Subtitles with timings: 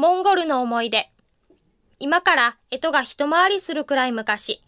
[0.00, 1.10] モンゴルの思い出。
[1.98, 4.62] 今から干支が一回りするくらい昔、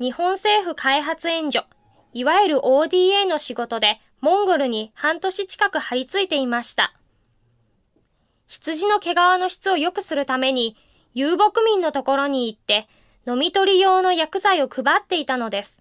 [0.00, 1.66] 日本政府開発援助、
[2.12, 6.94] いわゆる ODA の仕事でモンゴルに半年近く張り付いていました。
[8.48, 10.76] 羊の毛皮の質を良くするために
[11.14, 12.88] 遊牧民のところに行って
[13.24, 15.80] 飲み取り用の薬剤を配っていたのです。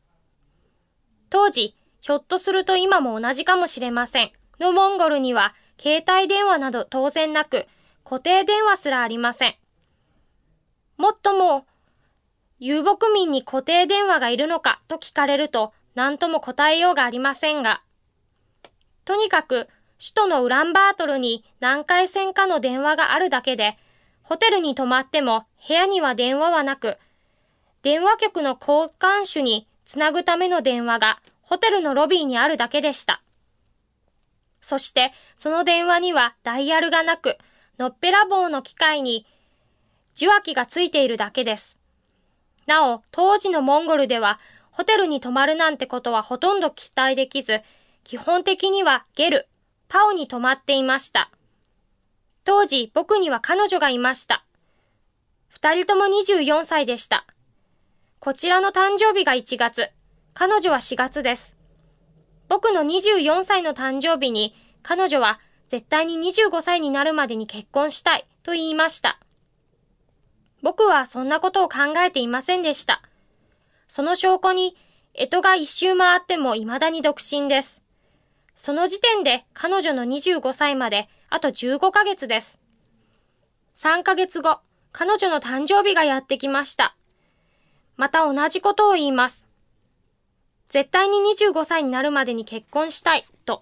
[1.31, 4.31] 当時、ひょっとすると今も同じかもしれません。
[4.59, 7.65] のモンゴルには携帯電話など当然なく
[8.05, 9.55] 固定電話すらありません。
[10.97, 11.65] もっとも、
[12.59, 17.81] 遊牧民に固定電話がいるのかと聞かれると何とも答えようがありませんが、
[19.05, 23.75] とにかく首都のウランバートルに南海線かの電話があるだけで、
[24.21, 26.99] ホテルに泊まっても部屋には電話はなく、
[27.81, 33.23] 電話局の交換手につなぐための電話がホテルのロビーにあるだけでした。
[34.61, 37.37] そしてその電話にはダイヤルがなく、
[37.77, 39.25] のっぺらぼうの機械に
[40.15, 41.79] 受話器がついているだけです。
[42.65, 44.39] なお、当時のモンゴルでは
[44.71, 47.61] ホテルに泊まるなんてことはほとんど期待できず、
[48.03, 49.47] 基本的にはゲル、
[49.87, 51.31] パオに泊まっていました。
[52.43, 54.45] 当時僕には彼女がいました。
[55.47, 57.25] 二人とも24歳でした。
[58.19, 59.91] こちらの誕生日が1月、
[60.33, 61.55] 彼女は4月です。
[62.49, 65.39] 僕の24歳の誕生日に彼女は
[65.75, 69.19] 絶対に25歳になるまでに結婚したいと言いました。
[70.61, 73.01] 僕はそんなことを考えていませんでした。
[73.89, 74.77] その証拠に、
[75.13, 77.81] 干支が一周回っても未だに独身です。
[78.55, 82.57] その時点で彼女の25歳まであと15ヶ月です。
[83.75, 84.61] 3ヶ月後、
[84.93, 86.95] 彼女の誕生日がやってきました。
[87.97, 89.49] また同じことを言います。
[90.69, 93.61] 絶対に25歳になるまでに結婚したい、と。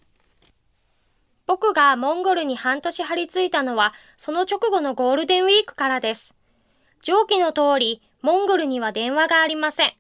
[1.46, 6.34] 僕がモンゴルに半年張り付いたのは、その直後のゴールデンウィークからです。
[7.02, 9.94] 上記の通り、モンゴルには電話がありません。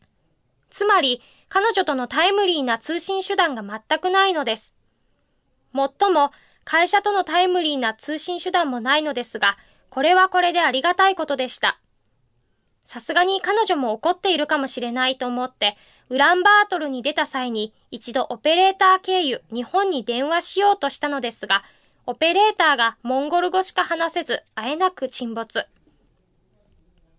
[0.69, 4.73] つまり、彼女とのタイムリーな通信手段が全くないのです。
[5.73, 6.31] もっとも、
[6.63, 9.57] 会社とのタイムリーな通信手段もないのですが、
[9.89, 11.77] これはこれでありがたいことでした。
[12.83, 15.77] さすがに彼女も怒っているかもしれないと思って、
[16.09, 21.63] ウランバートルに出た際に一度オペレーター経由日本に電話しようとしたのですが、
[22.05, 25.65] オペレーターがモンゴル語しか話せず、あえなく沈没。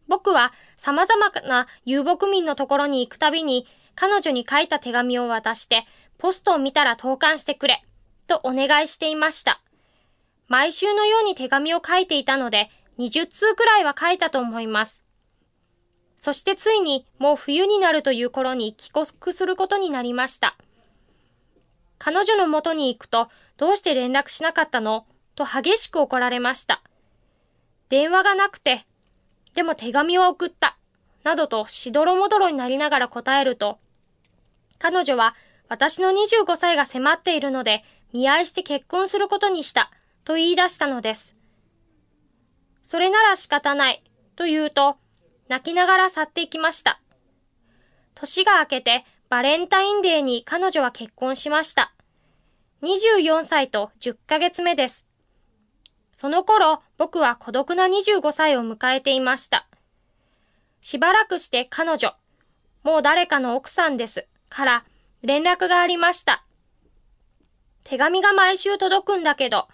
[0.07, 5.87] 僕は様々な遊牧民のところに行くたびに、彼女に書いた手紙を渡して、
[6.19, 7.83] ポストを見たら投函してくれ、
[8.29, 9.61] とお願いしていました。
[10.49, 15.04] 毎週のように手紙を書いていたので、20通くらいは書いたと思います。
[16.25, 20.57] そしてついにもう冬になるという頃に帰国することになりました。
[21.99, 25.05] 彼女の元に行くと、どうして連絡しなかったの？
[25.35, 26.83] と激しく怒られました。
[27.91, 28.87] 電話がなくて、
[29.53, 30.79] でも手紙は送った。
[31.25, 33.79] などとしどろもどろになりながら答えると、
[34.79, 35.35] 彼女は
[35.69, 39.91] 私の25歳が迫っているので見合いして結婚することにした
[40.25, 41.37] と言い出したのです。
[42.83, 44.03] それなら仕方ない
[44.37, 44.97] と言うと、
[45.49, 47.01] 泣きながら去っていきました。
[48.15, 51.93] 年が明けてバレンタインデーに彼女は結婚しました。
[52.83, 55.07] 24歳と10ヶ月目です。
[56.13, 59.67] その頃、僕は孤独な25歳を迎えていました。
[60.81, 62.15] しばらくして彼女、
[62.85, 64.85] もう誰かの奥さんです、から
[65.23, 66.45] 連絡がありました。
[67.83, 69.67] 手紙が毎週届くんだけど、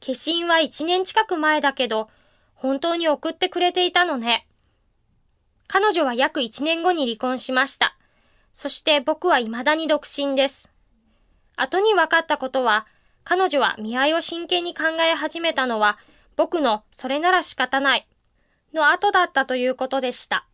[0.00, 2.10] 消印は1年近く前だけど、
[2.54, 4.46] 本当に送ってくれていたのね。
[5.68, 7.94] 彼女は約1年後に離婚しました。
[8.54, 10.70] そして僕は未だに独身です。
[11.56, 12.86] 後に分かったことは、
[13.22, 15.98] 彼女は見合いを真剣に考え始めたのは、
[16.36, 18.08] 僕のそれなら仕方ない
[18.72, 20.46] の後だったということでした。